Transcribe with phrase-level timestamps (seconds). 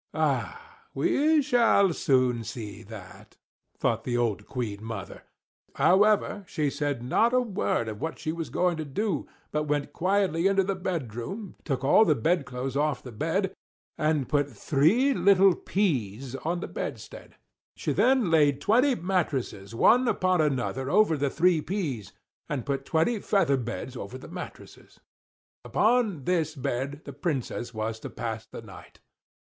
[0.15, 0.87] "Ah!
[0.95, 3.37] we shall soon see that!"
[3.77, 5.21] thought the old Queen mother;
[5.75, 9.93] however, she said not a word of what she was going to do; but went
[9.93, 13.53] quietly into the bedroom, took all the bed clothes off the bed,
[13.95, 17.35] and put three little peas on the bedstead.
[17.75, 22.11] She then laid twenty mattresses one upon another over the three peas,
[22.49, 24.99] and put twenty feather beds over the mattresses.
[25.63, 28.99] Upon this bed the Princess was to pass the night.